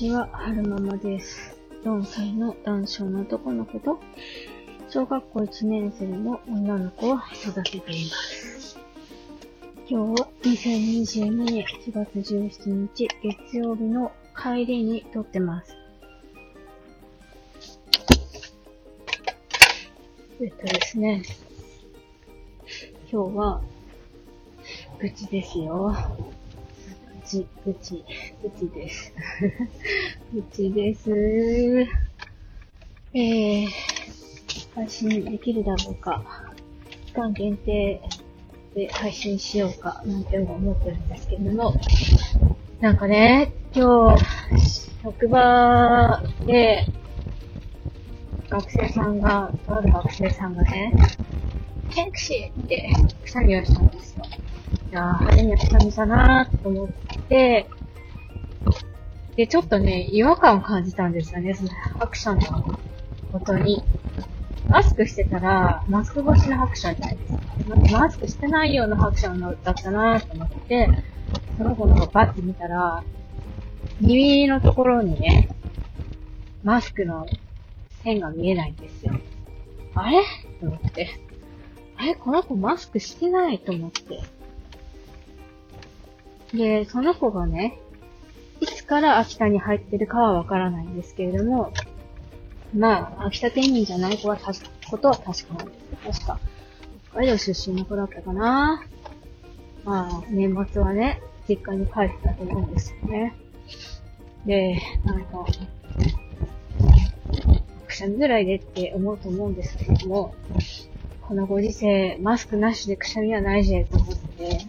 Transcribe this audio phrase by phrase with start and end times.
[0.00, 1.58] ちは、はるままです。
[1.84, 4.00] 4歳の男性の男の子と、
[4.88, 8.78] 小学校1年生の女の子を育てています。
[9.86, 15.76] 今日は2022年4月17日月曜日の帰りに撮ってます。
[20.40, 21.22] えっとですね、
[23.12, 23.60] 今日は、
[24.98, 25.94] 愚痴ですよ。
[27.20, 28.02] 愚痴、愚痴、
[28.42, 29.12] 愚痴です。
[30.32, 31.10] 愚痴です。
[33.12, 33.68] えー、
[34.74, 36.24] 配信できるだろうか。
[37.04, 38.00] 期間限定
[38.74, 41.74] で配信しようか、なんて思ってるんですけれども。
[42.80, 44.24] なんかね、今日、
[45.02, 46.86] 職場で、
[48.48, 50.94] 学生さんが、とある学生さんがね、
[51.90, 52.90] セクシーって
[53.22, 54.24] くしゃみをしたんですよ。
[54.90, 56.88] いやー、派手にくしゃみだなーと思っ
[57.28, 57.68] て、
[59.36, 62.78] で、ちょっとね、違和感を感じたんですよね、そのハクションの
[63.32, 63.82] ことに。
[64.68, 67.98] マスクしてたら、マスク越しのハクションじゃないですか。
[67.98, 70.88] マスクしてないようなハクションだったなと思って、
[71.58, 73.02] その子の方バッて見たら、
[74.00, 75.48] 耳のところにね、
[76.62, 77.26] マスクの
[78.04, 79.14] 線が見えないんですよ。
[79.94, 80.22] あれ？
[80.60, 81.18] と思って。
[81.96, 82.14] あれ？
[82.14, 84.20] この子マスクしてないと思って。
[86.56, 87.80] で、その子がね、
[88.90, 91.72] から秋田に入ってるかはわからないんですけれども、
[92.76, 94.52] まあ、秋田県民じゃない子はた、
[94.90, 96.20] ことは確かなんです。
[96.20, 96.40] 確か、
[97.10, 98.84] 北海道出身の子だったかな。
[99.84, 103.32] まあ、年末はね、実家に帰ってたと思うんですよね。
[104.44, 105.46] で、なんか、
[107.86, 110.34] くしゃみぐらいでって思うと思うんですけれども、
[111.22, 114.66] このご時世、マスクなしでくしゃみはないぜと思って、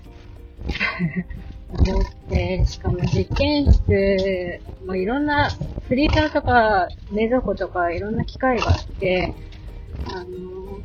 [1.77, 5.49] 思って、しかも実験室、まあ、いろんな、
[5.87, 9.33] フリーターとか、冷蔵庫とか、いろんな機械があって、
[10.13, 10.79] あの、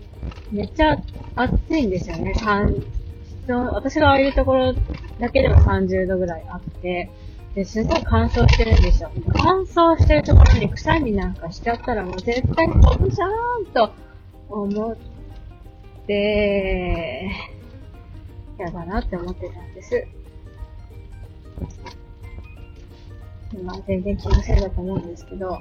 [0.50, 0.96] めっちゃ
[1.34, 2.34] 暑いんですよね。
[2.34, 2.74] 三
[3.48, 4.74] 私がああいるところ
[5.20, 7.10] だけでも30度ぐらいあって、
[7.54, 9.10] で、すごい乾燥してるんですよ。
[9.34, 13.92] 乾燥してるところにくしゃみなんかしちゃったらもう絶対飛ぶじゃーんと
[14.48, 14.96] 思っ
[16.06, 17.30] て、
[18.58, 20.06] やだなって思ってたんです。
[23.62, 25.60] まあ全然気のせいだと思うんですけど、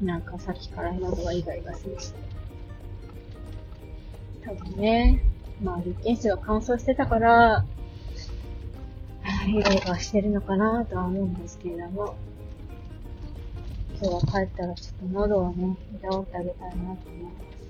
[0.00, 2.12] なんかさっきから喉がイガイガするし。
[4.44, 5.22] 多分ね、
[5.62, 7.64] まあ実験室が乾燥してたから、
[9.46, 12.16] イガイガしてるのかなとは思うんですけれども、
[14.00, 17.61] 今日は帰ったらちょっと喉をね、いたわってあげたいなと思います。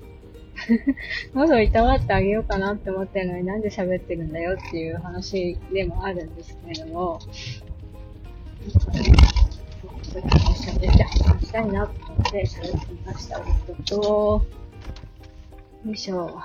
[1.34, 7.20] 喉をいたわってあげようかなって思ってるのになんで喋ってるんだよっていう話でもあるんですけれども、
[10.02, 13.40] ちょっと喋って話したいなと思って喋ってみました。
[13.40, 13.46] おっ
[13.76, 14.42] とと、
[15.86, 16.38] よいしょ。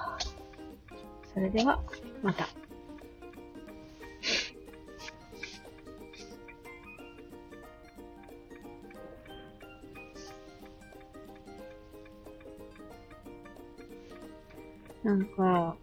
[1.33, 1.81] それでは、
[2.23, 2.47] また。
[15.03, 15.75] なんか、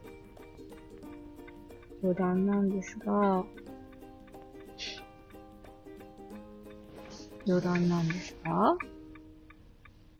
[2.02, 3.44] 余談なんですが、
[7.46, 8.76] 余談なんですか？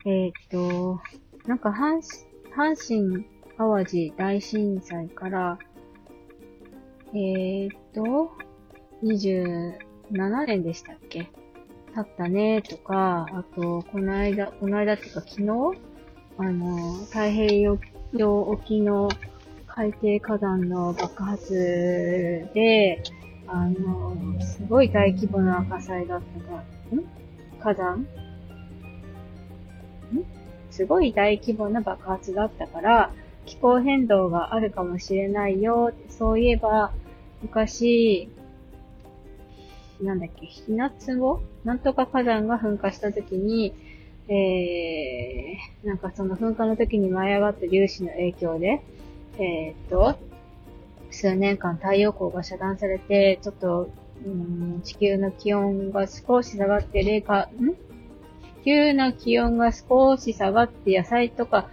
[0.07, 1.01] えー、っと、
[1.47, 3.25] なんか阪神、阪神
[3.57, 5.59] 淡路大震災から、
[7.13, 8.33] えー、っと、
[9.03, 11.31] 27年でしたっけ？
[11.95, 15.49] 経ったねとか、あと、この間、この間っていうか昨日？
[16.37, 17.79] あの、太平洋
[18.23, 19.09] 沖の
[19.67, 23.03] 海底火山の爆発で、
[23.49, 26.63] あの、すごい大規模な火災だったか。
[26.93, 27.05] ら、ん？
[27.61, 27.99] 火山？
[28.01, 28.07] ん？
[30.71, 33.11] すごい大規模な爆発だったから、
[33.47, 35.93] 気候変動があるかもしれないよ。
[36.09, 36.93] そういえば、
[37.43, 38.29] 昔、
[40.01, 41.41] なんだっけ、ひなつぼ？
[41.65, 43.75] なんとか火山が噴火した時に、
[44.29, 48.83] えー、なんかその噴火の時に舞い上がった粒子の影響で、
[49.39, 50.19] えー、っと、
[51.11, 53.91] 数年間太陽光が遮断されて、ちょっと、
[54.25, 57.75] うん、地球の気温が少し下がって、零下、ん？
[58.63, 61.69] 地球の気温が少し下がって野菜とか、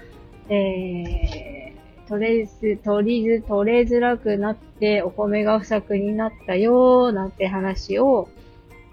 [0.50, 8.28] えー、取れず、取りず、取れづらくなってお米が不作になったよーなんて話を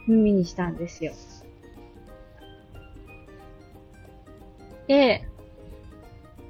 [0.07, 1.13] 耳にしたんですよ。
[4.89, 5.29] で、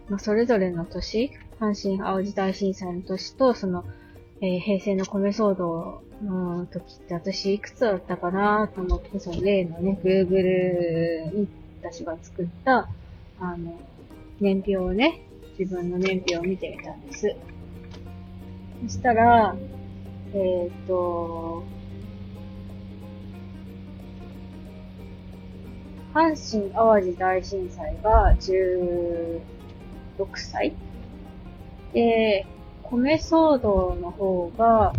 [0.09, 1.31] まあ、それぞれの年、
[1.61, 3.85] 阪神淡路大震災の年と、その、
[4.41, 11.49] えー、平成の米騒動の時って私いくつだったかなと思って、その例のね、Google に
[11.83, 12.89] 私が作った、
[13.41, 13.79] あの、
[14.41, 15.21] 年表をね、
[15.59, 17.35] 自分の年表を見てみたんです。
[18.85, 19.57] そしたら、
[20.33, 20.37] え
[20.73, 21.65] っ、ー、と、
[26.15, 29.41] 阪神淡路大震災が16
[30.35, 30.75] 歳
[31.93, 32.47] で、
[32.83, 34.95] 米騒動の方が、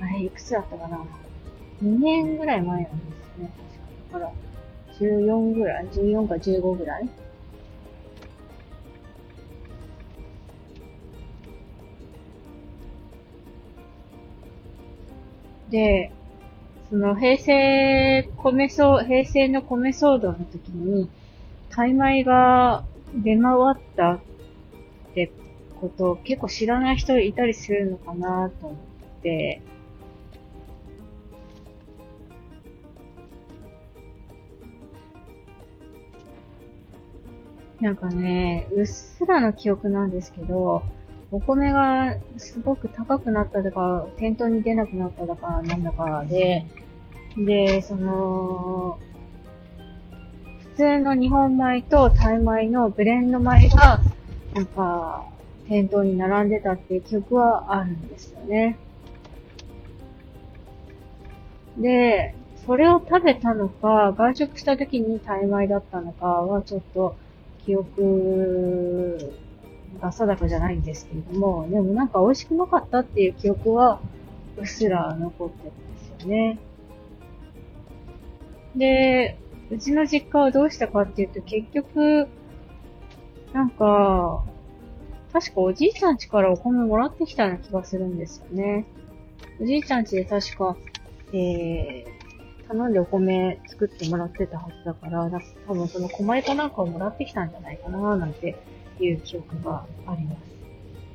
[0.00, 1.04] あれ、いくつだったかな
[1.82, 3.52] ?2 年ぐらい前なんですね。
[4.10, 4.32] 確かだから、
[4.98, 7.08] 14ぐらい ?14 か15ぐらい
[15.70, 16.12] で、
[16.94, 21.10] その平成米騒、平成の米騒動の時に、
[21.68, 24.20] タイ米が出回ったっ
[25.12, 25.32] て
[25.80, 29.60] こと結構知らない人いたりするのかなと思って、
[37.80, 40.84] なんかね、うっすらの記憶なんですけど、
[41.32, 46.64] お米がすごく高くなったとか、店頭に出なくなったとか、なんだかで、
[47.36, 48.98] で、その、
[50.74, 54.00] 普通の日本米とタイ米のブレンド米が、
[54.54, 55.24] なんか、
[55.68, 58.76] 店頭に並んでたっていう記憶はあるんですよね。
[61.78, 62.34] で、
[62.66, 67.16] それを食べたのか、外食した時にタイ米だったのかはちょっと
[67.64, 69.32] 記憶
[70.00, 74.00] が定かじゃないんですけれども、でもなんか美味しくなかったっていう記憶は
[74.56, 76.58] うっすら残ってるんですよね。
[78.76, 79.38] で、
[79.70, 82.28] うちの実家はどうしたかっていうと結局、
[83.52, 84.44] なんか、
[85.32, 88.86] 確かおじいちゃん家からお米もらってきたような気がするんですよね。
[89.60, 90.76] おじいちゃん家で確か、
[91.32, 95.30] えー、頼んでお米作ってもらってたはずだから、
[95.66, 98.56] 多分その米かなんかをもらってきたんじゃないかななんて
[99.00, 100.54] いう記憶があります。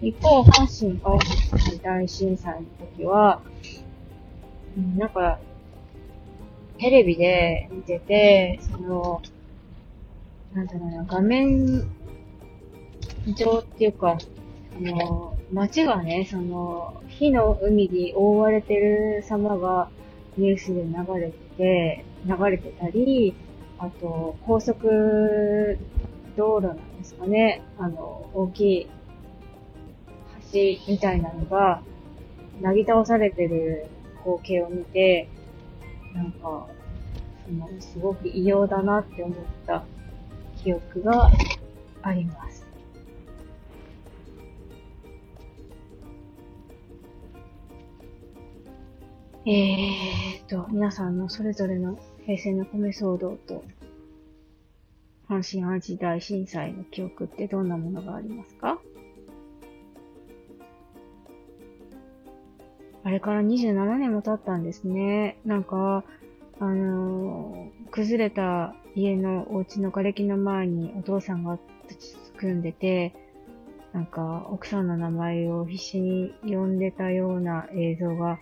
[0.02, 3.42] 一方、阪神淡路大震災の時は、
[4.78, 5.40] うん、なんか、
[6.80, 9.22] テレビで見てて、その、
[10.54, 11.82] なんだろうな、画面
[13.36, 14.18] 上っていうか、
[14.78, 19.90] あの、街がね、その、火の海に覆われてる様が
[20.38, 23.36] ニュースで流れてて、流れてたり、
[23.78, 25.78] あと、高速
[26.38, 28.88] 道路なんですかね、あの、大きい
[30.54, 31.82] 橋みたいなのが、
[32.62, 33.88] なぎ倒されてる
[34.24, 35.28] 光景を見て、
[36.14, 36.68] なんか、
[37.46, 39.84] その、すごく異様だなって思った
[40.58, 41.32] 記憶が
[42.02, 42.68] あります。
[49.46, 53.64] えーと、皆さんのそれぞれの平成の米騒動と、
[55.28, 58.80] 阪神淡路大震災の記憶ってどんなものがありますか？
[63.10, 65.40] あれから27年も経ったんですね。
[65.44, 66.04] なんか、
[66.60, 71.58] あのー、崩れた家のお家の瓦礫の前にお父さんが
[71.90, 73.16] 立ち組んでて、
[73.94, 78.38] なんか奥さんの名前を必死に呼んでたような映像が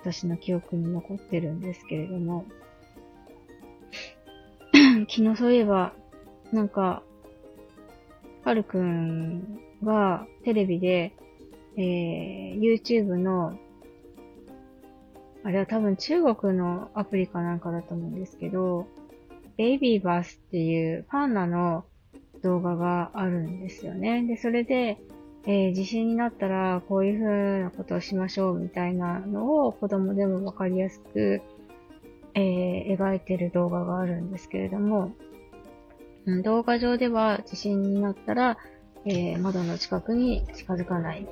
[0.00, 2.46] 私の記憶に残ってるんですけれども、
[5.10, 5.92] 昨日そういえば、
[6.52, 7.02] なんか、
[8.46, 11.12] はるくんがテレビで、
[11.76, 13.58] えー、YouTube の、
[15.42, 18.86] あれは多分中国のアプリかなんかだと思うんですけど、
[19.56, 21.84] ベイビーバースっていうパンダの
[22.42, 24.22] 動画があるんですよね。
[24.26, 24.98] で、それで、
[25.46, 31.40] えー、地震になったらこういう風なことをしましょうみたいなのを子供でもわかりやすく、
[32.34, 35.12] えー、描いてる動画があるんですけれども、
[36.44, 38.58] 動画上では地震になったら、
[39.06, 41.26] えー、窓の近くに近づかない、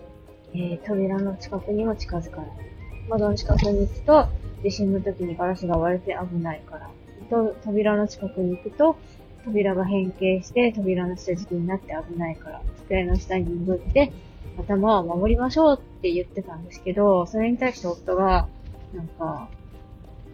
[0.55, 2.78] え扉の近くにも近づかない。
[3.09, 4.29] 窓の近くに行くと
[4.63, 6.91] 地震の時にガラスが割れて危ないから。
[7.31, 8.97] と扉の近くに行くと
[9.45, 14.13] 扉が変形して扉の下敷きになって危ないから、机の下に潜って
[14.59, 18.49] 頭を守りましょうって言ってたんですけど、それに対して夫が、
[18.93, 19.49] なんか、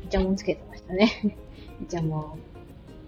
[0.04, 1.37] イチャモンつけてましたね。
[1.83, 2.37] イチャモ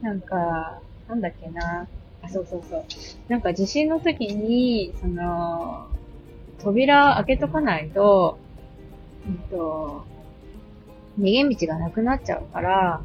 [0.02, 0.04] ン。
[0.04, 1.88] なんか、なんだっけな。
[2.22, 2.84] あ、そうそうそう。
[3.28, 5.86] なんか地震の時に、その、
[6.58, 8.38] 扉開けとかないと、
[9.26, 10.04] うんと、
[11.18, 13.02] 逃げ道がなくなっちゃうから、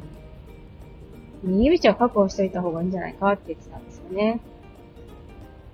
[1.44, 4.40] 逃げ道を確保しといた方がいいんじゃないかって言ってたんですよね。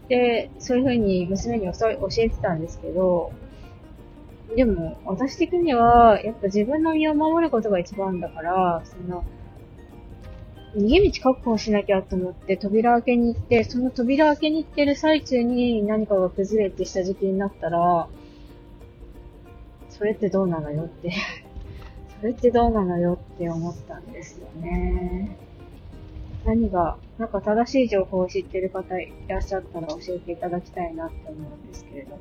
[0.09, 1.89] で、そういう風に娘に教
[2.19, 3.33] えてたんですけど、
[4.57, 9.25] でも、私的には、やっぱ自分の身を守ることが一番だから、その、
[10.75, 18.09] 逃げ道確保しなきゃと思って扉開けに行って、その扉開けに行ってる最中に何かが崩れて下敷きになったら、
[19.99, 21.13] それってどうなのよって
[22.21, 25.37] それってどうなのよって思ったんですよね。
[26.45, 32.17] 何が、なんか正しい情報を知ってる方いらっしゃったら教えていただきたいなって思うんですけれども。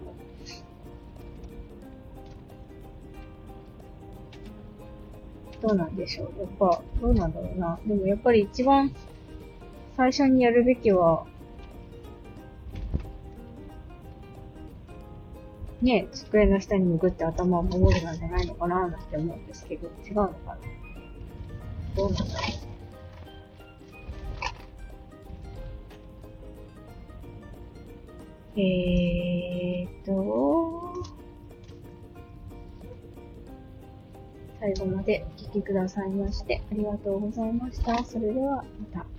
[5.62, 6.41] どうなんでしょう。
[6.41, 7.79] やっぱ、どうなんだろうな。
[7.86, 8.91] でもやっぱり一番
[9.96, 11.25] 最初にやるべきは、
[15.81, 20.57] ね、机の下に潜って頭を守るなんじゃないのかななんて思うんですけど、違うのかな
[21.96, 22.67] どうなんだろう。
[28.60, 30.93] えーと、
[34.60, 38.03] 最後までお聴きくださいましてありがとうございました。
[38.03, 39.16] それではまた。